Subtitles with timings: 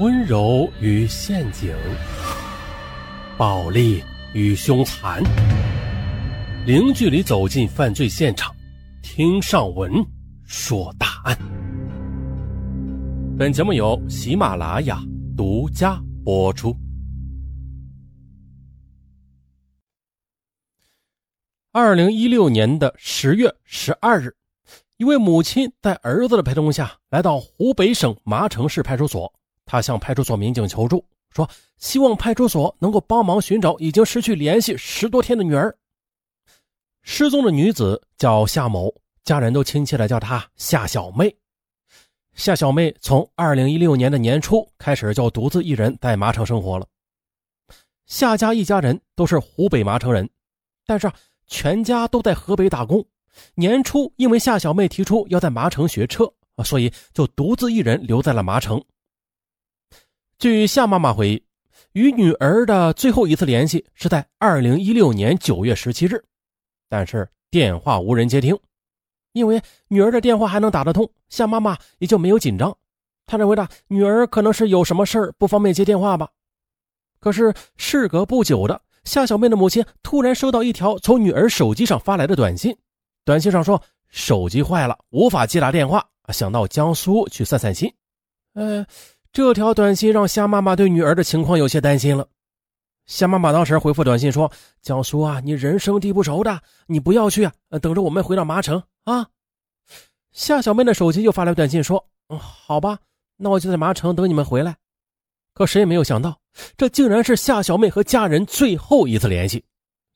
[0.00, 1.72] 温柔与陷阱，
[3.38, 5.22] 暴力与凶残，
[6.66, 8.52] 零距离走进犯罪现场，
[9.02, 10.04] 听上文
[10.42, 11.38] 说大案。
[13.38, 15.00] 本节目由喜马拉雅
[15.36, 16.76] 独家播出。
[21.70, 24.34] 二零一六年的十月十二日，
[24.96, 29.32] 一位母亲在儿子的陪同下来到湖北省麻城市派出所。
[29.66, 35.76] 他向派出所民警求助，说希望派出所能够帮忙寻找已经失去联系十多天的女儿。
[37.02, 41.34] 失踪的女子叫夏某，家人都亲切的叫她夏小妹。
[42.34, 46.86] 夏小妹从二零一六年的年初开始就独自一人在麻城生活了。
[48.06, 50.28] 夏家一家人都是湖北麻城人，
[50.84, 51.10] 但是
[51.46, 53.04] 全家都在河北打工。
[53.54, 56.24] 年初因为夏小妹提出要在麻城学车
[56.56, 58.82] 啊，所以就独自一人留在了麻城。
[60.44, 61.42] 据夏妈妈回忆，
[61.92, 66.22] 与女儿的最后一次联系是在二零一六年九月十七日，
[66.86, 68.54] 但是电话无人接听，
[69.32, 72.76] 因为女儿的电话还能打得通，夏妈妈也就没有紧张。
[73.24, 76.28] 她认为呢，女儿可能是有什么事儿不方便接电话吧。
[77.20, 82.76] 可是事隔不久的，夏小妹的母亲突然收到一条从女儿手机上发来的短信，
[83.24, 87.90] 短信上说手机坏了，无法接打电话，想到江苏去散散心。
[88.52, 88.84] 嗯。
[89.34, 92.24] 这条短信让夏妈妈对女儿的情况有些担心了。
[93.06, 99.26] 夏妈妈当时回复短信说：“江叔啊，你人生地不熟的，你不要去啊，等着我们回到麻城啊。”
[100.30, 102.96] 夏小妹的手机又发来短信说：“嗯，好吧，
[103.36, 104.76] 那我就在麻城等你们回来。”
[105.52, 106.38] 可谁也没有想到，
[106.76, 109.64] 这竟然是夏小妹和家人最后一次联系。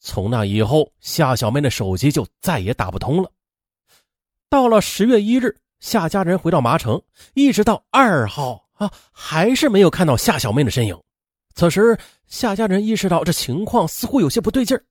[0.00, 3.30] 从那以后，夏小妹的手机就再也打不通了。
[4.48, 7.02] 到了十月一日，夏家人回到麻城，
[7.34, 8.62] 一直到二号。
[8.82, 10.98] 啊，还是没有看到夏小妹的身影。
[11.54, 14.82] 此时，夏家人意识到这情况似乎有些不对劲儿。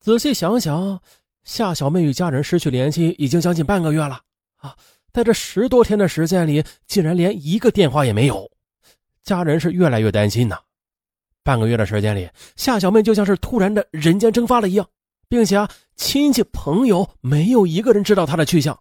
[0.00, 0.98] 仔细想想，
[1.44, 4.18] 夏小妹与家人失去联系已经将近半个月了
[4.56, 4.74] 啊，
[5.12, 8.50] 在这十多天的时间里，竟然连一个电话也没有。
[9.22, 10.58] 家人是越来越担心呐。
[11.42, 14.88] 半个月的时间里，夏小妹就像是突然的人间蒸发了一样，
[15.28, 18.78] 并且啊，亲戚朋友没有一个人知道她的去向。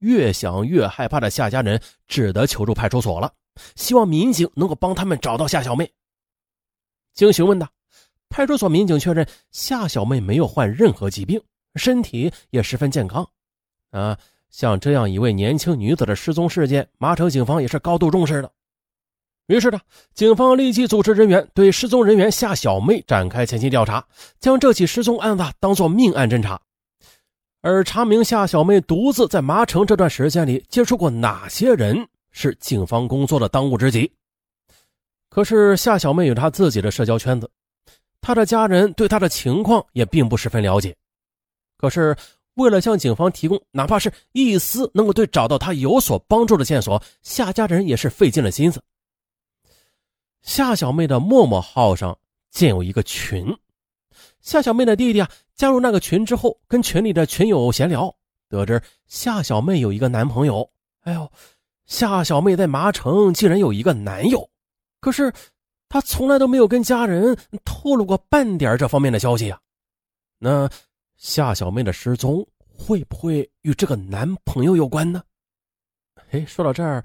[0.00, 3.32] 越想越害怕的夏家人只得求助派出所了，
[3.76, 5.90] 希望民警能够帮他们找到夏小妹。
[7.14, 7.68] 经询问的
[8.28, 11.40] 派出所民警确认，夏小妹没有患任何疾病，
[11.74, 13.28] 身体也十分健康。
[13.90, 14.16] 啊，
[14.50, 18.50] 像这样一位年轻女子的失踪事件，麻城警方也是高度重视的。
[19.48, 19.80] 于是呢，
[20.14, 24.06] 警方立即组织人员对失踪人员夏小妹展开前期调查，
[24.38, 26.60] 将这起失踪案子当作命案侦查。
[27.62, 34.10] 而查明夏小妹独自在麻城这段时间里接触过哪些人，是警方工作的当务之急。
[35.28, 37.50] 可是夏小妹有她自己的社交圈子，
[38.22, 40.96] 她的家人对她的情况也并不十分了解。
[41.76, 42.16] 可是
[42.54, 48.82] 为了向警方提供哪怕是一丝能够对找到她有所帮助的线索，夏家人也是费尽了心思。
[50.40, 52.16] 夏小妹的陌陌号上
[52.50, 53.54] 建有一个群。
[54.40, 58.14] 夏小妹的弟弟啊，加入那个群之后，跟群里的群友闲聊，
[58.48, 60.68] 得知夏小妹有一个男朋友。
[61.02, 61.30] 哎呦，
[61.86, 64.48] 夏小妹在麻城竟然有一个男友，
[65.00, 65.32] 可是
[65.88, 69.60] 她从来都没有跟家人透露过半点这方面的消息啊。
[70.38, 70.68] 那
[71.16, 75.22] 夏小妹的失踪会不会与这个男朋友有关呢？
[76.30, 77.04] 哎，说到这儿，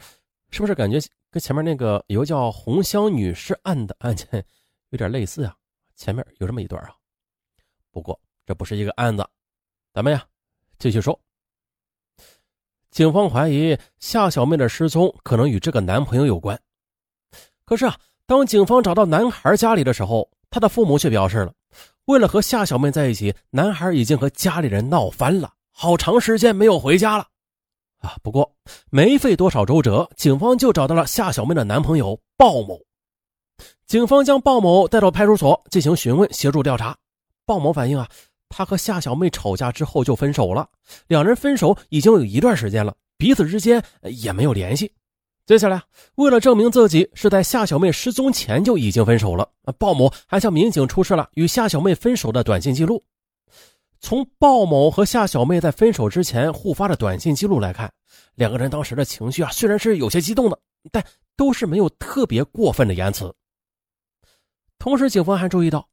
[0.52, 4.28] 是不是感觉跟前面那个有个叫红香女士案的案件
[4.92, 5.54] 有点类似啊？
[5.96, 6.96] 前面有这么一段啊。
[7.96, 9.26] 不过这不是一个案子，
[9.94, 10.22] 咱们呀
[10.78, 11.18] 继续说。
[12.92, 16.60] 警方怀疑夏小妹的失踪可能与这个男朋友有关。
[17.64, 21.54] 可是啊，当警方找到男孩家里的时候，他的父母却表示了，
[22.04, 27.26] 为了和夏小妹在一起，男孩已经和家里人闹翻了，好长时间没有回家了。
[28.00, 28.54] 啊，不过
[28.90, 32.78] 没费多少周折，警方就找到了夏小妹的男朋友鲍某。
[33.88, 36.98] 警方将鲍某带到派出所进行询问，协助调查。
[37.46, 38.10] 鲍某反映啊，
[38.50, 40.68] 他和夏小妹吵架之后就分手了，
[41.08, 44.92] 两人分手已经有一段时间了，彼此之间也没有联系。
[45.46, 45.80] 接下来，
[46.16, 49.48] 为了证明自己是在夏小妹失踪前就已经分手了，
[49.78, 53.04] 鲍某还向民警出示了与夏小妹分手的短信记录。
[54.00, 57.92] 从鲍某和夏小妹在分手之前互发的短信记录来看，
[58.36, 60.60] 两个人当时的情绪啊，虽然是有些激动的，
[60.92, 61.04] 但
[61.38, 63.34] 都是没有特别过分的言辞。
[64.80, 65.88] 同时，警方还注意到。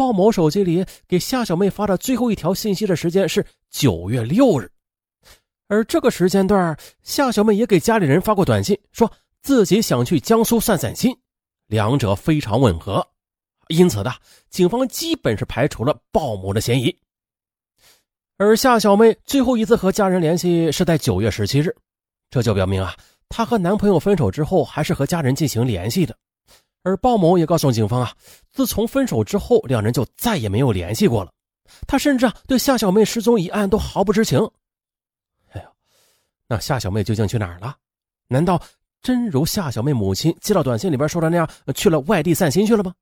[0.00, 4.72] 鲍某手机里给夏小妹发的最后一条信息的时间是九月六日，
[5.68, 9.12] 而这个时间段，夏小妹也给家里人发过短信，说
[9.42, 11.14] 自己想去江苏散散心，
[11.66, 13.06] 两者非常吻合，
[13.68, 14.10] 因此呢
[14.48, 16.96] 警方基本是排除了鲍某的嫌疑。
[18.38, 21.76] 而夏小妹最后一次和家人联系是在九月十七日，
[22.30, 22.96] 这就表明啊，
[23.28, 26.16] 她和男朋友分手之后还是和家人进行联系的。
[26.82, 28.12] 而鲍某也告诉警方啊，
[28.50, 31.30] 自从分手之后，两人就再也没有联系过了。
[31.86, 34.38] 他甚至啊，对夏小妹失踪一案都毫不知情。
[35.52, 35.68] 哎呦，
[36.48, 37.76] 那夏小妹究竟去哪儿了？
[38.28, 38.60] 难道
[39.02, 42.94] 真如夏小妹母亲接到短信里边说的那样，去了外地散心去了吗？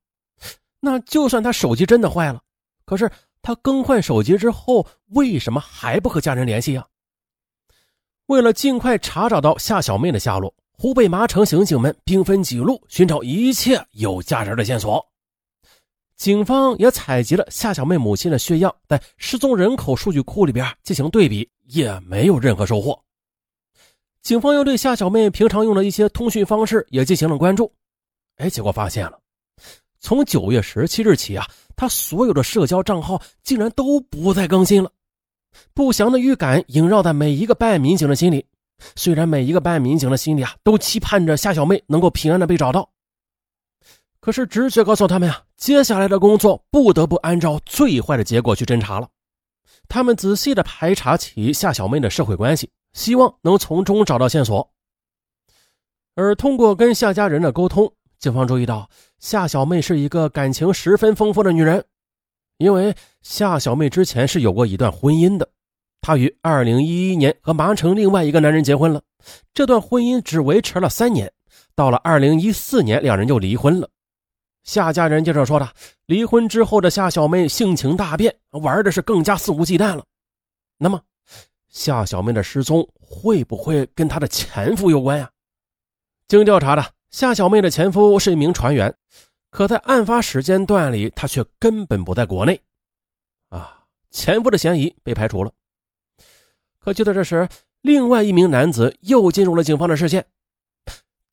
[0.79, 2.41] 那就算他手机真的坏了，
[2.85, 3.09] 可是
[3.41, 6.85] 他更换手机之后，为什么还不和家人联系啊？
[8.27, 10.53] 为了尽快查找到夏小妹的下落。
[10.81, 15.05] 湖北麻城刑警们兵分几路寻找一切有价值的线索，
[16.15, 22.97] 警方也采集了夏小妹母亲的血样，在失踪人口数据库里边进行对比，也没有任何收获。
[24.21, 27.69] 警方又对夏小妹平常用的一些通讯方式也进行了关注，
[28.37, 29.19] 哎，结果发现了，
[29.99, 34.89] 从九月十七日起啊，她所有的社交账号竟然都不再更新了，
[35.73, 38.45] 不祥的预感萦绕在每一个办案民警的心里。
[38.95, 42.89] 虽然每一个办案民警的心里啊，都期盼着夏小妹能够平安的被找到，
[44.19, 49.07] 可是直觉告诉他们啊，接下来的工作不得不按照最坏的结果去侦查了。
[49.87, 54.71] 他们仔细的排查起夏小妹的社会关系，希望能从中找到线索。
[56.15, 58.89] 而通过跟夏家人的沟通，警方注意到
[59.19, 61.85] 夏小妹是一个感情十分丰富的女人，
[62.57, 65.49] 因为夏小妹之前是有过一段婚姻的。
[66.01, 69.01] 她于二零一一年和麻城另外一个男人结婚了，
[69.53, 71.31] 这段婚姻只维持了三年，
[71.75, 73.89] 到了二零一四年，两人就离婚了。
[74.63, 75.69] 夏家人接着说的，
[76.05, 80.03] 离婚之后的夏小妹性情大变，玩的是更加肆无忌惮了。
[80.77, 81.01] 那么，
[81.69, 85.29] 夏小妹的失踪会不会跟她的前夫有关呀？
[86.27, 88.93] 经调查的，夏小妹的前夫是一名船员，
[89.49, 92.61] 可在案发时间段里，他却根本不在国内。
[93.49, 95.51] 啊，前夫的嫌疑被排除了。
[96.79, 97.47] 可就在这时，
[97.81, 100.25] 另外一名男子又进入了警方的视线。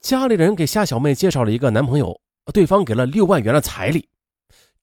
[0.00, 2.20] 家里人给夏小妹介绍了一个男朋友，
[2.52, 4.08] 对方给了六万元的彩礼，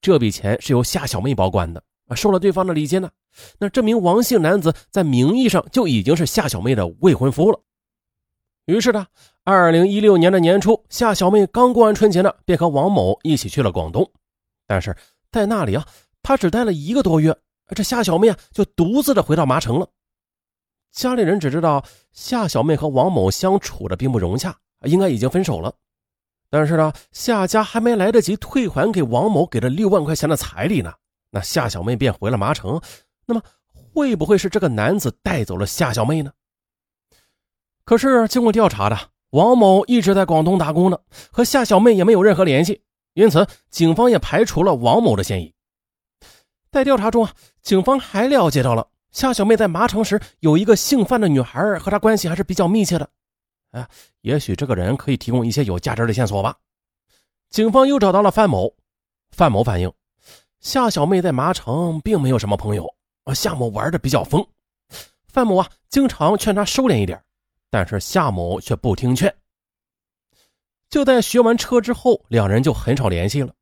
[0.02, 1.84] 这笔钱是由夏小妹保管的。
[2.16, 3.10] 收了对方的礼金呢，
[3.58, 7.60] 那这名王姓男子在名义上就已经是夏小妹的未婚夫了。
[8.66, 9.08] 于是呢，
[9.44, 14.08] 二零一六年的年初，夏小妹刚过完春节呢，便和王某一起去了广东。
[14.68, 14.96] 但是
[15.32, 15.86] 在那里啊，
[16.22, 17.36] 她只待了一个多月，
[17.76, 19.88] 这夏小妹啊就独自的回到麻城了。
[20.94, 25.74] 家里人只知道夏小妹和王某相处的并不融洽，应该已经分手了。
[26.52, 30.94] 但是呢，夏家还没来得及退还给王某给的六万块钱的彩礼呢，
[31.32, 32.80] 那夏小妹便回了麻城。
[33.26, 33.42] 那么，
[33.74, 36.32] 会不会是这个男子带走了夏小妹呢？
[37.84, 38.98] 可是经过调查的，
[39.32, 41.00] 王某一直在广东打工呢，
[41.32, 42.84] 和夏小妹也没有任何联系，
[43.16, 45.56] 因此警方也排除了王某的嫌疑。
[46.72, 48.90] 在调查中啊，警方还了解到了。
[49.14, 53.08] 夏小妹在麻城时有一个姓范的女孩，和她关系还是比较密切的。
[53.72, 53.88] 哎，
[54.22, 56.58] 也许这个人可以提供一些有价值的线索吧。
[57.52, 58.74] 警方又找到了范某，
[59.32, 59.92] 范某反映，
[60.60, 62.92] 夏小妹在麻城并没有什么朋友，
[63.36, 64.46] 夏某玩的比较疯。
[65.28, 67.22] 范某啊，经常劝她收敛一点，
[67.70, 69.34] 但是夏某却不听劝。
[70.90, 73.54] 就在学完车之后，两人就很少联系了。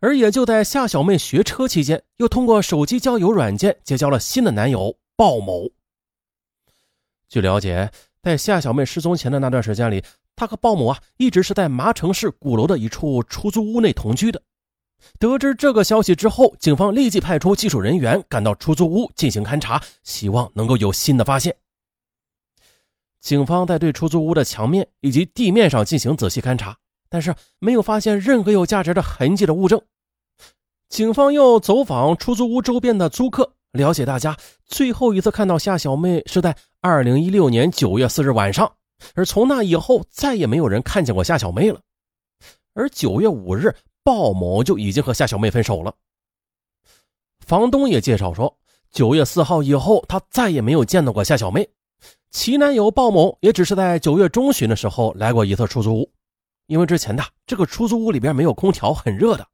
[0.00, 5.68] 而也就在夏小妹学车期间，又通过手机交友软件结交了新的男友鲍某。
[7.28, 7.90] 据了解，
[8.22, 10.04] 在夏小妹失踪前的那段时间里，
[10.36, 14.40] 她和鲍某啊一直是在麻城市鼓楼的一处出租屋内同居的。
[15.18, 21.56] 得知这个消息之后，警方立即派出技术人员赶到出租屋进行勘查，希望能够有新的发现。
[23.20, 26.78] 警方在对出租屋的墙面以及地面上进行仔细勘查。
[27.08, 29.80] 但是没有发现任何有价值的痕迹的物证。
[30.88, 38.72] 警方又走访出租屋周边的租客，了解大家最后一次看到夏小妹是在二零一六年九月四日晚上，
[39.14, 41.80] 而从那以后再也没有人看见过夏小妹了。
[42.74, 45.92] 而九月五日，鲍某就已经和夏小妹分手了。
[47.44, 48.56] 房东也介绍说，
[48.90, 51.68] 九月四号以后，他再也没有见到过夏小妹。
[52.30, 56.10] 其男友鲍某也只是在九月中旬的时候来过一次出租屋。
[56.68, 59.48] 因为之前的这个出租屋里边没有空调，很热的，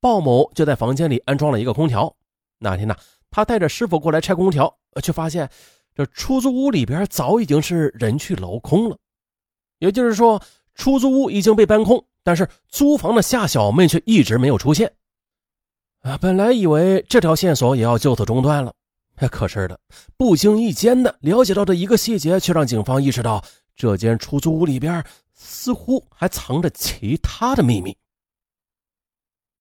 [0.00, 2.14] 鲍某就在房间里安装了一个空调。
[2.58, 2.96] 那天呢，
[3.30, 5.48] 他带着师傅过来拆空调，却发现
[5.94, 8.98] 这出租屋里边早已经是人去楼空了。
[9.78, 10.42] 也就是说，
[10.74, 14.92] 出租屋已经被搬空，但是租房的夏小妹却一直没有出现。
[16.00, 18.74] 啊，本来以为这条线索也要就此中断了，
[19.30, 19.78] 可是的，
[20.16, 23.44] 不经意间的了解到的一个细节，却让警方意识到
[23.76, 25.04] 这间出租屋里边。
[25.36, 27.96] 似乎还藏着其他的秘密。